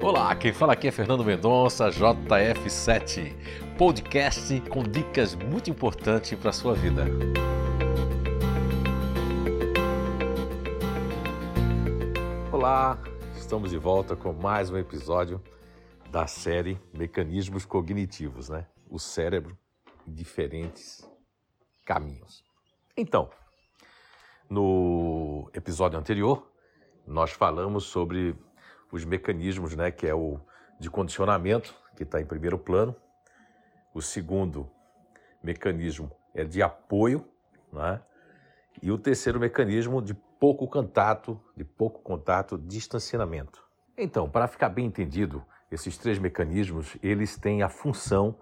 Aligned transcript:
Olá, 0.00 0.32
quem 0.36 0.52
fala 0.52 0.74
aqui 0.74 0.86
é 0.86 0.92
Fernando 0.92 1.24
Mendonça, 1.24 1.88
JF7, 1.88 3.34
podcast 3.76 4.60
com 4.70 4.84
dicas 4.84 5.34
muito 5.34 5.70
importantes 5.70 6.38
para 6.38 6.50
a 6.50 6.52
sua 6.52 6.72
vida. 6.72 7.04
Olá, 12.52 12.96
estamos 13.36 13.70
de 13.70 13.76
volta 13.76 14.14
com 14.14 14.32
mais 14.32 14.70
um 14.70 14.76
episódio 14.76 15.42
da 16.12 16.28
série 16.28 16.80
Mecanismos 16.94 17.66
Cognitivos, 17.66 18.48
né? 18.48 18.68
O 18.88 19.00
cérebro 19.00 19.58
diferentes 20.06 21.04
caminhos. 21.84 22.44
Então, 22.96 23.28
no 24.48 25.50
episódio 25.52 25.98
anterior, 25.98 26.48
nós 27.04 27.32
falamos 27.32 27.82
sobre 27.84 28.36
os 28.90 29.04
mecanismos, 29.04 29.74
né, 29.76 29.90
que 29.90 30.06
é 30.06 30.14
o 30.14 30.40
de 30.78 30.88
condicionamento, 30.90 31.74
que 31.96 32.04
está 32.04 32.20
em 32.20 32.26
primeiro 32.26 32.58
plano. 32.58 32.94
O 33.92 34.00
segundo 34.00 34.70
mecanismo 35.42 36.10
é 36.34 36.44
de 36.44 36.62
apoio, 36.62 37.26
né? 37.72 38.00
E 38.80 38.92
o 38.92 38.98
terceiro 38.98 39.40
mecanismo 39.40 40.00
de 40.00 40.14
pouco 40.14 40.68
contato, 40.68 41.40
de 41.56 41.64
pouco 41.64 42.00
contato, 42.00 42.56
distanciamento. 42.56 43.60
Então, 43.96 44.30
para 44.30 44.46
ficar 44.46 44.68
bem 44.68 44.86
entendido, 44.86 45.44
esses 45.70 45.98
três 45.98 46.18
mecanismos, 46.18 46.96
eles 47.02 47.36
têm 47.36 47.62
a 47.62 47.68
função 47.68 48.38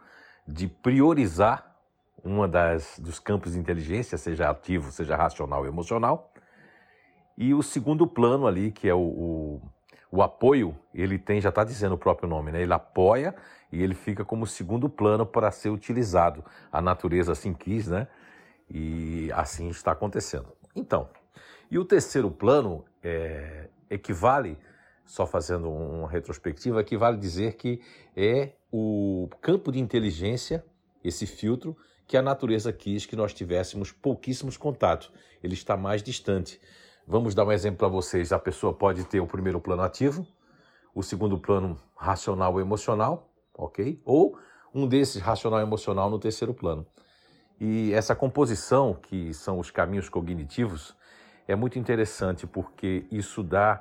de 0.46 0.68
priorizar 0.68 1.74
uma 2.22 2.46
das 2.46 2.98
dos 2.98 3.18
campos 3.18 3.52
de 3.52 3.58
inteligência, 3.58 4.18
seja 4.18 4.50
ativo, 4.50 4.92
seja 4.92 5.16
racional 5.16 5.60
ou 5.60 5.66
emocional. 5.66 6.32
E 7.36 7.54
o 7.54 7.62
segundo 7.62 8.06
plano 8.06 8.46
ali, 8.46 8.70
que 8.70 8.88
é 8.88 8.94
o, 8.94 9.00
o 9.00 9.62
o 10.10 10.22
apoio, 10.22 10.76
ele 10.94 11.18
tem, 11.18 11.40
já 11.40 11.48
está 11.48 11.64
dizendo 11.64 11.94
o 11.94 11.98
próprio 11.98 12.28
nome, 12.28 12.52
né? 12.52 12.62
Ele 12.62 12.72
apoia 12.72 13.34
e 13.72 13.82
ele 13.82 13.94
fica 13.94 14.24
como 14.24 14.46
segundo 14.46 14.88
plano 14.88 15.26
para 15.26 15.50
ser 15.50 15.70
utilizado. 15.70 16.44
A 16.70 16.80
natureza 16.80 17.32
assim 17.32 17.52
quis, 17.52 17.88
né? 17.88 18.06
E 18.70 19.30
assim 19.32 19.68
está 19.68 19.92
acontecendo. 19.92 20.46
Então, 20.74 21.08
e 21.70 21.78
o 21.78 21.84
terceiro 21.84 22.30
plano 22.30 22.84
é, 23.02 23.68
equivale, 23.90 24.58
só 25.04 25.26
fazendo 25.26 25.70
uma 25.70 26.08
retrospectiva, 26.08 26.80
equivale 26.80 27.16
dizer 27.16 27.54
que 27.54 27.80
é 28.16 28.52
o 28.70 29.28
campo 29.40 29.70
de 29.72 29.80
inteligência, 29.80 30.64
esse 31.02 31.26
filtro, 31.26 31.76
que 32.06 32.16
a 32.16 32.22
natureza 32.22 32.72
quis 32.72 33.04
que 33.04 33.16
nós 33.16 33.32
tivéssemos 33.34 33.90
pouquíssimos 33.90 34.56
contatos. 34.56 35.12
Ele 35.42 35.54
está 35.54 35.76
mais 35.76 36.02
distante. 36.02 36.60
Vamos 37.08 37.36
dar 37.36 37.44
um 37.44 37.52
exemplo 37.52 37.78
para 37.78 37.86
vocês. 37.86 38.32
A 38.32 38.38
pessoa 38.38 38.74
pode 38.74 39.04
ter 39.04 39.20
o 39.20 39.28
primeiro 39.28 39.60
plano 39.60 39.82
ativo, 39.82 40.26
o 40.92 41.04
segundo 41.04 41.38
plano 41.38 41.78
racional 41.94 42.54
ou 42.54 42.60
emocional, 42.60 43.30
ok? 43.54 44.02
Ou 44.04 44.36
um 44.74 44.88
desses 44.88 45.22
racional 45.22 45.60
e 45.60 45.62
emocional 45.62 46.10
no 46.10 46.18
terceiro 46.18 46.52
plano. 46.52 46.84
E 47.60 47.92
essa 47.92 48.16
composição, 48.16 48.92
que 48.92 49.32
são 49.32 49.60
os 49.60 49.70
caminhos 49.70 50.08
cognitivos, 50.08 50.96
é 51.46 51.54
muito 51.54 51.78
interessante 51.78 52.44
porque 52.44 53.06
isso 53.08 53.40
dá 53.44 53.80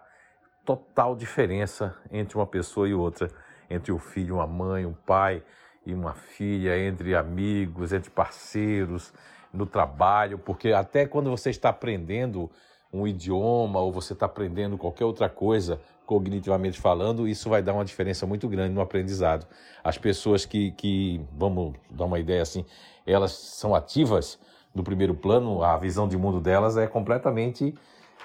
total 0.64 1.16
diferença 1.16 1.96
entre 2.12 2.38
uma 2.38 2.46
pessoa 2.46 2.88
e 2.88 2.94
outra, 2.94 3.28
entre 3.68 3.92
o 3.92 3.98
filho, 3.98 4.36
uma 4.36 4.46
mãe, 4.46 4.86
um 4.86 4.94
pai 4.94 5.44
e 5.84 5.96
uma 5.96 6.14
filha, 6.14 6.78
entre 6.78 7.16
amigos, 7.16 7.92
entre 7.92 8.12
parceiros, 8.12 9.12
no 9.52 9.66
trabalho, 9.66 10.38
porque 10.38 10.74
até 10.74 11.08
quando 11.08 11.32
você 11.32 11.50
está 11.50 11.70
aprendendo 11.70 12.52
um 12.92 13.08
idioma 13.08 13.80
ou 13.80 13.92
você 13.92 14.14
está 14.14 14.26
aprendendo 14.26 14.78
qualquer 14.78 15.06
outra 15.06 15.30
coisa, 15.30 15.80
cognitivamente 16.06 16.80
falando, 16.80 17.28
isso 17.28 17.50
vai 17.50 17.62
dar 17.62 17.74
uma 17.74 17.86
diferença 17.86 18.26
muito 18.26 18.48
grande 18.48 18.74
no 18.74 18.82
aprendizado. 18.82 19.48
As 19.84 19.98
pessoas 19.98 20.46
que, 20.46 20.72
que 20.72 21.22
vamos 21.32 21.74
dar 21.90 22.06
uma 22.06 22.20
ideia 22.20 22.42
assim, 22.42 22.66
elas 23.06 23.32
são 23.32 23.76
ativas 23.76 24.40
no 24.74 24.84
primeiro 24.84 25.16
plano, 25.16 25.64
a 25.64 25.78
visão 25.78 26.08
de 26.08 26.18
mundo 26.18 26.40
delas 26.40 26.78
é 26.78 26.86
completamente 26.86 27.74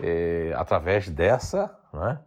é, 0.03 0.53
através 0.57 1.09
dessa, 1.09 1.77
né, 1.93 2.19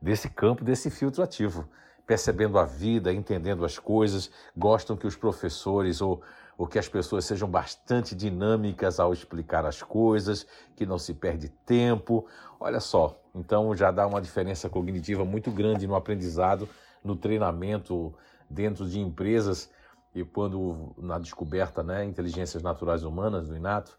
desse 0.00 0.28
campo, 0.28 0.64
desse 0.64 0.90
filtro 0.90 1.22
ativo 1.22 1.68
percebendo 2.10 2.58
a 2.58 2.64
vida, 2.64 3.12
entendendo 3.12 3.64
as 3.64 3.78
coisas, 3.78 4.32
gostam 4.56 4.96
que 4.96 5.06
os 5.06 5.14
professores 5.14 6.00
ou, 6.00 6.20
ou 6.60 6.66
que 6.66 6.78
as 6.78 6.86
pessoas 6.86 7.24
sejam 7.24 7.48
bastante 7.48 8.14
dinâmicas 8.14 9.00
ao 9.00 9.14
explicar 9.14 9.64
as 9.64 9.82
coisas, 9.82 10.46
que 10.76 10.84
não 10.84 10.98
se 10.98 11.14
perde 11.14 11.48
tempo. 11.48 12.26
Olha 12.60 12.80
só, 12.80 13.18
então 13.34 13.74
já 13.74 13.90
dá 13.90 14.06
uma 14.06 14.20
diferença 14.20 14.68
cognitiva 14.68 15.24
muito 15.24 15.50
grande 15.50 15.86
no 15.86 15.94
aprendizado, 15.94 16.68
no 17.02 17.16
treinamento 17.16 18.12
dentro 18.50 18.86
de 18.86 19.00
empresas 19.00 19.70
e 20.14 20.22
quando 20.22 20.94
na 20.98 21.18
descoberta, 21.18 21.82
né, 21.82 22.04
inteligências 22.04 22.62
naturais 22.62 23.04
humanas 23.04 23.48
do 23.48 23.56
Inato, 23.56 23.98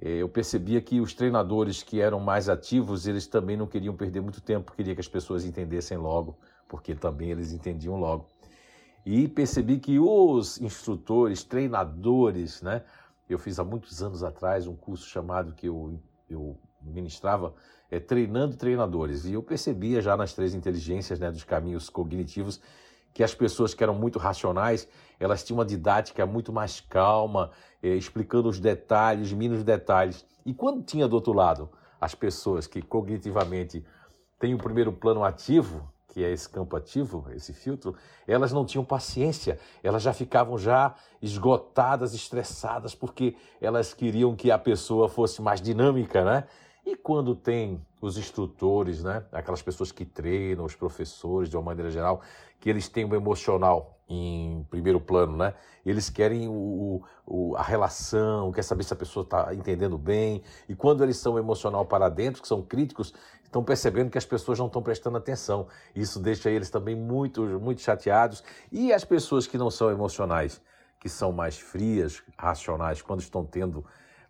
eh, 0.00 0.18
eu 0.18 0.28
percebia 0.28 0.80
que 0.80 1.00
os 1.00 1.12
treinadores 1.12 1.82
que 1.82 2.00
eram 2.00 2.20
mais 2.20 2.48
ativos, 2.48 3.08
eles 3.08 3.26
também 3.26 3.56
não 3.56 3.66
queriam 3.66 3.96
perder 3.96 4.20
muito 4.20 4.40
tempo, 4.40 4.70
queria 4.76 4.94
que 4.94 5.00
as 5.00 5.08
pessoas 5.08 5.44
entendessem 5.44 5.98
logo 5.98 6.38
porque 6.68 6.94
também 6.94 7.30
eles 7.30 7.52
entendiam 7.52 7.96
logo. 7.96 8.26
E 9.06 9.28
percebi 9.28 9.78
que 9.78 10.00
os 10.00 10.60
instrutores, 10.60 11.44
treinadores, 11.44 12.60
né? 12.60 12.82
Eu 13.28 13.38
fiz 13.38 13.60
há 13.60 13.62
muitos 13.62 14.02
anos 14.02 14.24
atrás 14.24 14.66
um 14.66 14.74
curso 14.74 15.08
chamado 15.08 15.54
que 15.54 15.68
eu, 15.68 16.00
eu 16.28 16.58
ministrava, 16.82 17.54
é 17.88 18.00
Treinando 18.00 18.56
Treinadores. 18.56 19.24
E 19.24 19.34
eu 19.34 19.44
percebia 19.44 20.02
já 20.02 20.16
nas 20.16 20.34
três 20.34 20.54
inteligências 20.54 21.20
né, 21.20 21.30
dos 21.30 21.44
caminhos 21.44 21.88
cognitivos 21.88 22.60
que 23.14 23.22
as 23.22 23.32
pessoas 23.32 23.74
que 23.74 23.82
eram 23.82 23.94
muito 23.94 24.18
racionais, 24.18 24.88
elas 25.20 25.44
tinham 25.44 25.58
uma 25.58 25.64
didática 25.64 26.26
muito 26.26 26.52
mais 26.52 26.80
calma, 26.80 27.52
é, 27.80 27.90
explicando 27.94 28.48
os 28.48 28.58
detalhes, 28.58 29.32
mínimos 29.32 29.62
detalhes. 29.62 30.26
E 30.44 30.52
quando 30.52 30.82
tinha 30.82 31.06
do 31.06 31.14
outro 31.14 31.32
lado 31.32 31.70
as 32.00 32.12
pessoas 32.12 32.66
que 32.66 32.82
cognitivamente 32.82 33.86
têm 34.38 34.52
o 34.52 34.58
primeiro 34.58 34.92
plano 34.92 35.22
ativo, 35.22 35.90
que 36.16 36.24
é 36.24 36.32
esse 36.32 36.48
campo 36.48 36.74
ativo, 36.74 37.26
esse 37.34 37.52
filtro, 37.52 37.94
elas 38.26 38.50
não 38.50 38.64
tinham 38.64 38.82
paciência, 38.82 39.58
elas 39.82 40.02
já 40.02 40.14
ficavam 40.14 40.56
já 40.56 40.94
esgotadas, 41.20 42.14
estressadas, 42.14 42.94
porque 42.94 43.36
elas 43.60 43.92
queriam 43.92 44.34
que 44.34 44.50
a 44.50 44.58
pessoa 44.58 45.10
fosse 45.10 45.42
mais 45.42 45.60
dinâmica, 45.60 46.24
né? 46.24 46.44
E 46.86 46.94
quando 46.94 47.34
tem 47.34 47.84
os 48.00 48.16
instrutores, 48.16 49.02
né, 49.02 49.24
aquelas 49.32 49.60
pessoas 49.60 49.90
que 49.90 50.04
treinam, 50.04 50.64
os 50.64 50.76
professores 50.76 51.50
de 51.50 51.56
uma 51.56 51.62
maneira 51.64 51.90
geral, 51.90 52.22
que 52.60 52.70
eles 52.70 52.88
têm 52.88 53.04
o 53.04 53.12
emocional 53.16 53.98
em 54.08 54.64
primeiro 54.70 55.00
plano, 55.00 55.36
né? 55.36 55.52
Eles 55.84 56.08
querem 56.08 56.46
o, 56.46 57.02
o, 57.26 57.56
a 57.56 57.62
relação, 57.64 58.52
quer 58.52 58.62
saber 58.62 58.84
se 58.84 58.92
a 58.92 58.96
pessoa 58.96 59.24
está 59.24 59.52
entendendo 59.52 59.98
bem. 59.98 60.44
E 60.68 60.76
quando 60.76 61.02
eles 61.02 61.16
são 61.16 61.36
emocional 61.36 61.84
para 61.84 62.08
dentro, 62.08 62.40
que 62.40 62.46
são 62.46 62.62
críticos, 62.62 63.12
estão 63.42 63.64
percebendo 63.64 64.08
que 64.08 64.18
as 64.18 64.24
pessoas 64.24 64.56
não 64.56 64.68
estão 64.68 64.80
prestando 64.80 65.16
atenção. 65.16 65.66
Isso 65.92 66.20
deixa 66.20 66.48
eles 66.50 66.70
também 66.70 66.94
muito, 66.94 67.42
muito 67.58 67.80
chateados. 67.80 68.44
E 68.70 68.92
as 68.92 69.04
pessoas 69.04 69.44
que 69.44 69.58
não 69.58 69.72
são 69.72 69.90
emocionais, 69.90 70.62
que 71.00 71.08
são 71.08 71.32
mais 71.32 71.58
frias, 71.58 72.22
racionais, 72.38 73.02
quando 73.02 73.20
estão 73.20 73.44
tendo 73.44 73.84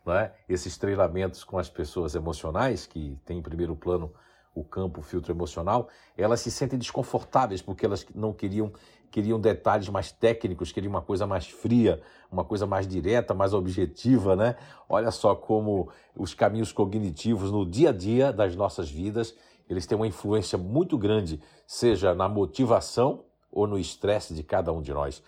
né, 0.07 0.31
esses 0.47 0.77
treinamentos 0.77 1.43
com 1.43 1.59
as 1.59 1.69
pessoas 1.69 2.15
emocionais, 2.15 2.85
que 2.87 3.19
têm 3.25 3.39
em 3.39 3.41
primeiro 3.41 3.75
plano 3.75 4.11
o 4.55 4.63
campo, 4.63 5.01
o 5.01 5.03
filtro 5.03 5.31
emocional, 5.31 5.87
elas 6.17 6.39
se 6.39 6.49
sentem 6.49 6.79
desconfortáveis 6.79 7.61
porque 7.61 7.85
elas 7.85 8.05
não 8.15 8.33
queriam 8.33 8.71
queriam 9.09 9.39
detalhes 9.39 9.87
mais 9.87 10.11
técnicos, 10.11 10.71
queriam 10.71 10.89
uma 10.89 11.01
coisa 11.01 11.25
mais 11.25 11.47
fria, 11.47 12.01
uma 12.29 12.43
coisa 12.43 12.65
mais 12.65 12.85
direta, 12.85 13.33
mais 13.33 13.53
objetiva, 13.53 14.35
né? 14.35 14.57
Olha 14.89 15.11
só 15.11 15.33
como 15.33 15.89
os 16.15 16.33
caminhos 16.33 16.73
cognitivos 16.73 17.49
no 17.49 17.65
dia 17.65 17.89
a 17.89 17.93
dia 17.93 18.33
das 18.33 18.53
nossas 18.55 18.89
vidas, 18.89 19.33
eles 19.69 19.85
têm 19.85 19.95
uma 19.95 20.07
influência 20.07 20.57
muito 20.57 20.97
grande, 20.97 21.41
seja 21.65 22.13
na 22.13 22.27
motivação 22.27 23.23
ou 23.49 23.65
no 23.65 23.79
estresse 23.79 24.33
de 24.33 24.43
cada 24.43 24.71
um 24.73 24.81
de 24.81 24.93
nós. 24.93 25.23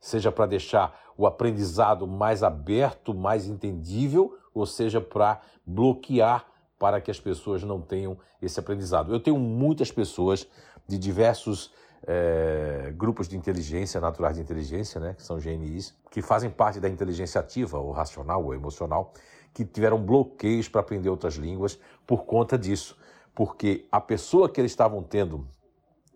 Seja 0.00 0.30
para 0.30 0.46
deixar 0.46 1.03
o 1.16 1.26
aprendizado 1.26 2.06
mais 2.06 2.42
aberto, 2.42 3.14
mais 3.14 3.46
entendível, 3.46 4.36
ou 4.52 4.66
seja 4.66 5.00
para 5.00 5.40
bloquear 5.66 6.46
para 6.78 7.00
que 7.00 7.10
as 7.10 7.20
pessoas 7.20 7.62
não 7.62 7.80
tenham 7.80 8.18
esse 8.42 8.58
aprendizado. 8.60 9.12
Eu 9.12 9.20
tenho 9.20 9.38
muitas 9.38 9.90
pessoas 9.90 10.46
de 10.86 10.98
diversos 10.98 11.72
é, 12.06 12.92
grupos 12.96 13.28
de 13.28 13.36
inteligência, 13.36 14.00
naturais 14.00 14.36
de 14.36 14.42
inteligência, 14.42 15.00
né, 15.00 15.14
que 15.14 15.22
são 15.22 15.38
GNIs, 15.38 15.94
que 16.10 16.20
fazem 16.20 16.50
parte 16.50 16.78
da 16.78 16.88
inteligência 16.88 17.40
ativa, 17.40 17.78
ou 17.78 17.92
racional, 17.92 18.44
ou 18.44 18.54
emocional, 18.54 19.12
que 19.52 19.64
tiveram 19.64 20.04
bloqueios 20.04 20.68
para 20.68 20.80
aprender 20.80 21.08
outras 21.08 21.34
línguas 21.34 21.78
por 22.06 22.24
conta 22.24 22.58
disso. 22.58 22.96
Porque 23.34 23.86
a 23.90 24.00
pessoa 24.00 24.48
que 24.48 24.60
eles 24.60 24.72
estavam 24.72 25.02
tendo 25.02 25.46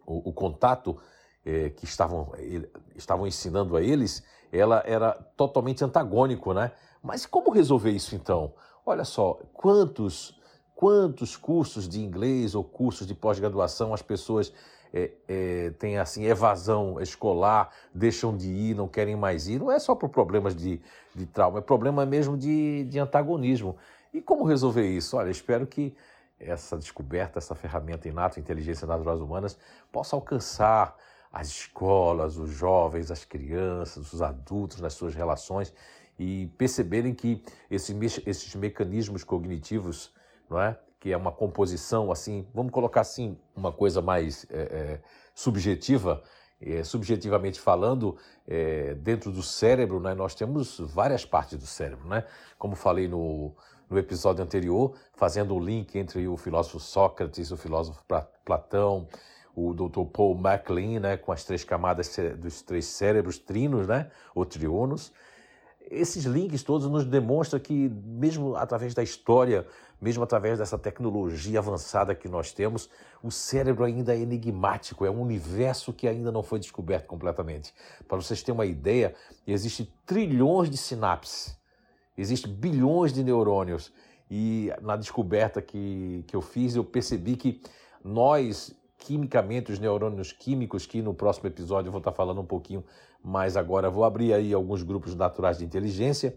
o, 0.06 0.28
o 0.28 0.32
contato 0.32 0.96
é, 1.44 1.70
que 1.70 1.84
estavam, 1.84 2.32
estavam 2.94 3.26
ensinando 3.26 3.76
a 3.76 3.82
eles, 3.82 4.22
ela 4.52 4.82
era 4.86 5.12
totalmente 5.36 5.84
antagônico, 5.84 6.52
né? 6.52 6.72
Mas 7.02 7.26
como 7.26 7.50
resolver 7.50 7.90
isso 7.90 8.14
então? 8.14 8.52
Olha 8.84 9.04
só, 9.04 9.38
quantos 9.52 10.36
quantos 10.74 11.36
cursos 11.36 11.88
de 11.88 12.00
inglês 12.00 12.54
ou 12.54 12.62
cursos 12.62 13.04
de 13.04 13.12
pós-graduação 13.12 13.92
as 13.92 14.00
pessoas 14.00 14.52
é, 14.94 15.10
é, 15.26 15.70
têm 15.70 15.98
assim 15.98 16.24
evasão 16.24 17.00
escolar, 17.00 17.70
deixam 17.92 18.36
de 18.36 18.48
ir, 18.48 18.76
não 18.76 18.86
querem 18.86 19.16
mais 19.16 19.48
ir. 19.48 19.58
Não 19.58 19.70
é 19.72 19.78
só 19.78 19.94
por 19.94 20.08
problemas 20.08 20.54
de, 20.54 20.80
de 21.14 21.26
trauma, 21.26 21.58
é 21.58 21.62
problema 21.62 22.06
mesmo 22.06 22.36
de, 22.36 22.84
de 22.84 22.98
antagonismo. 22.98 23.76
E 24.14 24.22
como 24.22 24.44
resolver 24.44 24.86
isso? 24.88 25.16
Olha, 25.16 25.30
espero 25.30 25.66
que 25.66 25.94
essa 26.38 26.76
descoberta, 26.76 27.38
essa 27.38 27.54
ferramenta 27.54 28.08
inata, 28.08 28.38
inteligência 28.38 28.86
naturais 28.86 29.20
humanas, 29.20 29.58
possa 29.90 30.14
alcançar 30.14 30.96
as 31.32 31.48
escolas, 31.48 32.36
os 32.36 32.50
jovens, 32.50 33.10
as 33.10 33.24
crianças, 33.24 34.12
os 34.12 34.22
adultos 34.22 34.80
nas 34.80 34.94
suas 34.94 35.14
relações 35.14 35.72
e 36.18 36.46
perceberem 36.58 37.14
que 37.14 37.42
esses, 37.70 38.20
esses 38.26 38.54
mecanismos 38.54 39.22
cognitivos, 39.22 40.12
não 40.50 40.60
é? 40.60 40.78
que 41.00 41.12
é 41.12 41.16
uma 41.16 41.30
composição 41.30 42.10
assim, 42.10 42.46
vamos 42.52 42.72
colocar 42.72 43.02
assim, 43.02 43.38
uma 43.54 43.70
coisa 43.70 44.02
mais 44.02 44.44
é, 44.50 44.58
é, 44.58 45.00
subjetiva, 45.32 46.22
é, 46.60 46.82
subjetivamente 46.82 47.60
falando, 47.60 48.16
é, 48.46 48.94
dentro 48.94 49.30
do 49.30 49.42
cérebro, 49.42 50.00
né, 50.00 50.12
nós 50.14 50.34
temos 50.34 50.80
várias 50.80 51.24
partes 51.24 51.56
do 51.56 51.66
cérebro, 51.66 52.08
né? 52.08 52.24
Como 52.58 52.74
falei 52.74 53.06
no, 53.06 53.54
no 53.88 53.96
episódio 53.96 54.42
anterior, 54.42 54.96
fazendo 55.14 55.54
o 55.54 55.60
link 55.60 55.96
entre 55.96 56.26
o 56.26 56.36
filósofo 56.36 56.80
Sócrates, 56.80 57.52
o 57.52 57.56
filósofo 57.56 58.02
Platão, 58.44 59.06
o 59.58 59.74
Dr. 59.74 60.04
Paul 60.12 60.36
MacLean, 60.36 61.00
né, 61.00 61.16
com 61.16 61.32
as 61.32 61.42
três 61.44 61.64
camadas 61.64 62.16
dos 62.38 62.62
três 62.62 62.86
cérebros 62.86 63.38
trinos, 63.38 63.88
né, 63.88 64.08
ou 64.34 64.44
triunos. 64.44 65.12
Esses 65.90 66.24
links 66.24 66.62
todos 66.62 66.88
nos 66.88 67.04
demonstram 67.04 67.58
que, 67.58 67.88
mesmo 67.88 68.54
através 68.54 68.94
da 68.94 69.02
história, 69.02 69.66
mesmo 70.00 70.22
através 70.22 70.58
dessa 70.58 70.78
tecnologia 70.78 71.58
avançada 71.58 72.14
que 72.14 72.28
nós 72.28 72.52
temos, 72.52 72.88
o 73.22 73.30
cérebro 73.30 73.84
ainda 73.84 74.14
é 74.14 74.20
enigmático, 74.20 75.04
é 75.04 75.10
um 75.10 75.20
universo 75.20 75.92
que 75.92 76.06
ainda 76.06 76.30
não 76.30 76.42
foi 76.42 76.60
descoberto 76.60 77.06
completamente. 77.06 77.74
Para 78.06 78.18
vocês 78.18 78.42
terem 78.42 78.54
uma 78.54 78.66
ideia, 78.66 79.14
existem 79.46 79.90
trilhões 80.06 80.70
de 80.70 80.76
sinapses, 80.76 81.58
existem 82.16 82.52
bilhões 82.52 83.12
de 83.12 83.24
neurônios. 83.24 83.92
E 84.30 84.70
na 84.82 84.94
descoberta 84.94 85.62
que, 85.62 86.22
que 86.28 86.36
eu 86.36 86.42
fiz, 86.42 86.76
eu 86.76 86.84
percebi 86.84 87.34
que 87.34 87.62
nós, 88.04 88.74
quimicamente, 88.98 89.72
os 89.72 89.78
neurônios 89.78 90.32
químicos, 90.32 90.86
que 90.86 91.00
no 91.00 91.14
próximo 91.14 91.46
episódio 91.46 91.88
eu 91.88 91.92
vou 91.92 92.00
estar 92.00 92.12
falando 92.12 92.40
um 92.40 92.46
pouquinho 92.46 92.84
mais 93.22 93.56
agora, 93.56 93.88
vou 93.88 94.04
abrir 94.04 94.32
aí 94.32 94.52
alguns 94.52 94.82
grupos 94.82 95.14
naturais 95.14 95.58
de 95.58 95.64
inteligência 95.64 96.36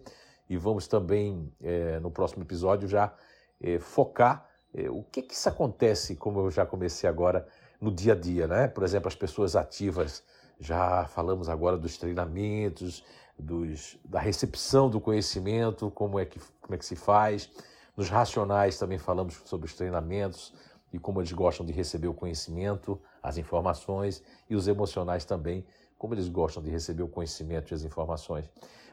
e 0.49 0.57
vamos 0.57 0.87
também, 0.87 1.51
é, 1.61 1.99
no 1.99 2.11
próximo 2.11 2.43
episódio, 2.43 2.87
já 2.87 3.13
é, 3.59 3.79
focar 3.79 4.49
é, 4.73 4.89
o 4.89 5.03
que 5.03 5.21
que 5.21 5.33
isso 5.33 5.49
acontece, 5.49 6.15
como 6.15 6.39
eu 6.39 6.49
já 6.49 6.65
comecei 6.65 7.09
agora, 7.09 7.45
no 7.79 7.91
dia 7.91 8.13
a 8.13 8.15
dia, 8.15 8.47
né? 8.47 8.67
Por 8.67 8.83
exemplo, 8.83 9.07
as 9.07 9.15
pessoas 9.15 9.55
ativas, 9.55 10.23
já 10.59 11.05
falamos 11.05 11.49
agora 11.49 11.77
dos 11.77 11.97
treinamentos, 11.97 13.03
dos, 13.37 13.97
da 14.05 14.19
recepção 14.19 14.89
do 14.89 15.01
conhecimento, 15.01 15.89
como 15.91 16.19
é, 16.19 16.25
que, 16.25 16.39
como 16.61 16.75
é 16.75 16.77
que 16.77 16.85
se 16.85 16.95
faz. 16.95 17.49
Nos 17.97 18.07
racionais 18.09 18.77
também 18.77 18.97
falamos 18.97 19.41
sobre 19.45 19.65
os 19.65 19.73
treinamentos 19.73 20.53
e 20.91 20.99
como 20.99 21.19
eles 21.19 21.31
gostam 21.31 21.65
de 21.65 21.71
receber 21.71 22.07
o 22.07 22.13
conhecimento, 22.13 23.01
as 23.21 23.37
informações, 23.37 24.23
e 24.49 24.55
os 24.55 24.67
emocionais 24.67 25.25
também, 25.25 25.65
como 25.97 26.13
eles 26.13 26.27
gostam 26.27 26.61
de 26.61 26.69
receber 26.69 27.03
o 27.03 27.07
conhecimento 27.07 27.71
e 27.71 27.75
as 27.75 27.83
informações. 27.83 28.49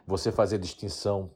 Você 0.06 0.30
fazer 0.30 0.56
a 0.56 0.60
distinção 0.60 1.30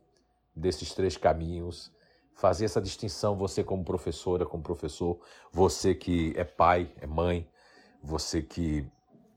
desses 0.55 0.94
três 0.94 1.17
caminhos 1.17 1.93
fazer 2.35 2.64
essa 2.64 2.81
distinção, 2.81 3.37
você 3.37 3.62
como 3.62 3.85
professora, 3.85 4.44
como 4.44 4.62
professor, 4.62 5.20
você 5.53 5.94
que 5.94 6.32
é 6.37 6.44
pai, 6.44 6.91
é 7.00 7.06
mãe, 7.06 7.49
você 8.03 8.43
que 8.43 8.87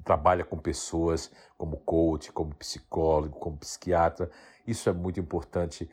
trabalha 0.04 0.44
com 0.44 0.58
pessoas 0.58 1.32
como 1.58 1.78
coach, 1.78 2.32
como 2.32 2.54
psicólogo, 2.56 3.40
como 3.40 3.58
psiquiatra, 3.58 4.30
isso 4.66 4.90
é 4.90 4.94
muito 4.94 5.20
importante 5.20 5.90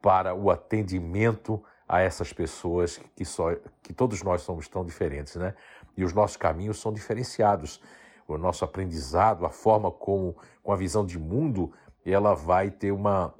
para 0.00 0.34
o 0.34 0.50
atendimento 0.50 1.62
a 1.88 2.00
essas 2.00 2.32
pessoas 2.32 3.00
que 3.14 3.24
só 3.24 3.54
que 3.82 3.92
todos 3.92 4.22
nós 4.22 4.42
somos 4.42 4.68
tão 4.68 4.84
diferentes, 4.84 5.36
né? 5.36 5.54
E 5.96 6.04
os 6.04 6.12
nossos 6.12 6.36
caminhos 6.36 6.80
são 6.80 6.92
diferenciados. 6.92 7.80
O 8.26 8.36
nosso 8.36 8.64
aprendizado, 8.64 9.46
a 9.46 9.50
forma 9.50 9.90
como 9.90 10.36
com 10.62 10.72
a 10.72 10.76
visão 10.76 11.06
de 11.06 11.18
mundo, 11.18 11.72
ela 12.04 12.34
vai 12.34 12.70
ter 12.70 12.92
uma 12.92 13.32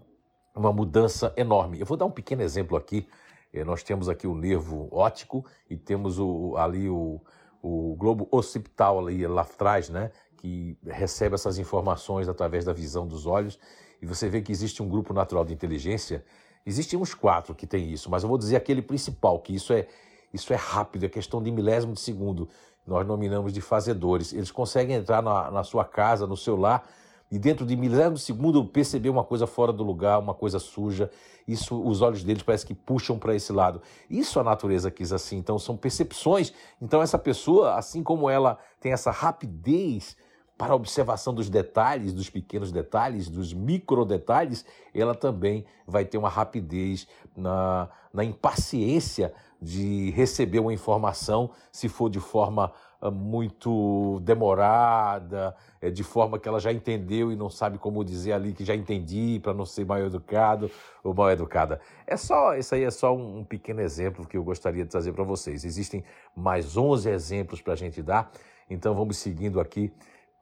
uma 0.57 0.73
mudança 0.73 1.35
enorme. 1.37 1.79
Eu 1.79 1.87
vou 1.87 1.97
dar 1.99 2.07
um 2.07 2.11
pequeno 2.11 2.43
exemplo 2.43 2.77
aqui. 2.77 3.07
Eh, 3.53 3.63
nós 3.63 3.83
temos 3.83 4.09
aqui 4.09 4.27
o 4.27 4.35
nervo 4.35 4.89
óptico 4.91 5.45
e 5.69 5.77
temos 5.77 6.19
o, 6.19 6.57
ali 6.57 6.89
o, 6.89 7.21
o 7.63 7.95
globo 7.95 8.27
occipital 8.31 8.99
ali 8.99 9.27
lá 9.27 9.43
atrás, 9.43 9.91
né? 9.91 10.11
Que 10.39 10.79
recebe 10.87 11.35
essas 11.35 11.59
informações 11.59 12.27
através 12.27 12.65
da 12.65 12.73
visão 12.73 13.07
dos 13.07 13.27
olhos. 13.27 13.59
E 14.01 14.07
você 14.07 14.29
vê 14.29 14.41
que 14.41 14.51
existe 14.51 14.83
um 14.83 14.89
grupo 14.89 15.13
natural 15.13 15.45
de 15.45 15.53
inteligência. 15.53 16.25
Existem 16.67 16.99
uns 16.99 17.15
quatro 17.15 17.55
que 17.55 17.67
tem 17.67 17.93
isso, 17.93 18.11
mas 18.11 18.25
eu 18.25 18.29
vou 18.29 18.37
dizer 18.37 18.57
aquele 18.57 18.83
principal, 18.83 19.39
que 19.39 19.55
isso 19.55 19.73
é, 19.73 19.87
isso 20.35 20.53
é 20.53 20.57
rápido, 20.57 21.07
é 21.07 21.09
questão 21.09 21.41
de 21.41 21.51
milésimo 21.53 21.93
de 21.93 22.01
segundo. 22.01 22.49
Nós 22.85 23.07
nominamos 23.07 23.53
de 23.53 23.61
fazedores. 23.61 24.33
Eles 24.33 24.51
conseguem 24.51 24.97
entrar 24.97 25.23
na, 25.23 25.51
na 25.51 25.63
sua 25.63 25.85
casa, 25.85 26.27
no 26.27 26.37
seu 26.37 26.57
lar, 26.57 26.85
e 27.31 27.39
dentro 27.39 27.65
de 27.65 27.77
milésimos 27.77 28.21
de 28.21 28.27
segundo 28.27 28.65
perceber 28.65 29.09
uma 29.09 29.25
coisa 29.25 29.47
fora 29.47 29.73
do 29.73 29.85
lugar, 29.85 30.19
uma 30.19 30.35
coisa 30.35 30.59
suja. 30.59 31.11
Isso, 31.47 31.81
os 31.81 32.03
olhos 32.03 32.25
deles 32.25 32.43
parece 32.43 32.67
que 32.67 32.75
puxam 32.75 33.19
para 33.19 33.35
esse 33.35 33.53
lado. 33.53 33.81
Isso 34.11 34.39
a 34.41 34.45
natureza 34.45 34.91
quis 34.91 35.13
assim. 35.13 35.37
Então 35.37 35.59
são 35.59 35.77
percepções. 35.77 36.53
Então 36.83 37.01
essa 37.01 37.19
pessoa, 37.19 37.75
assim 37.75 38.03
como 38.03 38.29
ela 38.29 38.59
tem 38.81 38.93
essa 38.93 39.11
rapidez 39.11 40.17
para 40.57 40.73
a 40.73 40.77
observação 40.77 41.35
dos 41.35 41.51
detalhes, 41.51 42.13
dos 42.13 42.31
pequenos 42.31 42.73
detalhes, 42.73 43.29
dos 43.29 43.53
micro 43.53 44.05
detalhes, 44.05 44.65
ela 44.95 45.15
também 45.15 45.67
vai 45.87 46.05
ter 46.05 46.17
uma 46.17 46.31
rapidez 46.31 47.07
na, 47.37 47.89
na 48.13 48.25
impaciência 48.25 49.35
de 49.61 50.11
receber 50.11 50.59
uma 50.59 50.73
informação, 50.73 51.51
se 51.73 51.89
for 51.89 52.11
de 52.11 52.21
forma 52.21 52.73
ah, 53.01 53.11
muito 53.11 54.21
demorada, 54.23 55.55
eh, 55.81 55.91
de 55.91 56.03
forma 56.03 56.39
que 56.39 56.49
ela 56.49 56.61
já 56.61 56.73
entendeu 56.73 57.31
e 57.31 57.37
não 57.37 57.49
sabe 57.51 57.79
como 57.79 58.05
dizer 58.05 58.33
ali 58.33 58.53
que 58.53 58.65
já 58.65 58.75
entendi 58.75 59.41
para 59.43 59.55
não 59.55 59.65
ser 59.65 59.85
mal 59.85 59.99
educado 59.99 60.71
ou 61.03 61.15
mal 61.15 61.31
educada. 61.31 61.81
É 62.07 62.17
só, 62.17 62.55
isso 62.55 62.75
aí 62.75 62.85
é 62.85 62.91
só 62.91 63.15
um 63.15 63.45
pequeno 63.45 63.81
exemplo 63.81 64.27
que 64.27 64.37
eu 64.37 64.45
gostaria 64.45 64.85
de 64.85 64.91
trazer 64.91 65.13
para 65.13 65.25
vocês. 65.25 65.65
Existem 65.65 66.05
mais 66.35 66.77
11 66.77 67.09
exemplos 67.11 67.61
para 67.61 67.75
a 67.75 67.77
gente 67.77 68.03
dar, 68.03 68.31
então 68.69 68.95
vamos 68.95 69.19
seguindo 69.19 69.61
aqui 69.61 69.93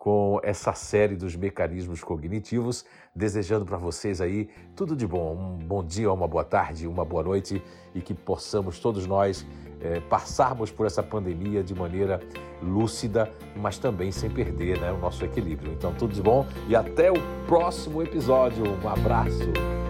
com 0.05 0.39
essa 0.43 0.75
série 0.75 1.17
dos 1.17 1.35
mecanismos 1.35 2.05
cognitivos, 2.05 2.85
desejando 3.17 3.65
para 3.65 3.79
vocês 3.79 4.21
aí 4.21 4.51
tudo 4.77 4.95
de 4.95 5.07
bom, 5.07 5.35
um 5.35 5.67
bom 5.67 5.83
dia, 5.83 6.13
uma 6.13 6.29
boa 6.29 6.45
tarde, 6.45 6.87
uma 6.87 7.07
boa 7.07 7.23
noite 7.23 7.63
e 7.95 8.03
que 8.03 8.13
possamos 8.13 8.79
todos 8.79 9.07
nós 9.07 9.47
é, 9.81 10.01
passarmos 10.01 10.71
por 10.71 10.85
essa 10.85 11.03
pandemia 11.03 11.65
de 11.65 11.75
maneira 11.75 12.21
lúcida, 12.63 13.33
mas 13.57 13.79
também 13.79 14.13
sem 14.13 14.29
perder 14.29 14.79
né, 14.79 14.93
o 14.93 14.99
nosso 14.99 15.25
equilíbrio. 15.25 15.73
Então, 15.73 15.95
tudo 15.95 16.13
de 16.13 16.21
bom 16.21 16.47
e 16.69 16.77
até 16.77 17.11
o 17.11 17.17
próximo 17.47 18.03
episódio. 18.03 18.63
Um 18.85 18.89
abraço. 18.91 19.84